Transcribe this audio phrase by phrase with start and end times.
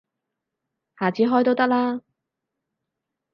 [0.97, 2.01] 下次開都得啦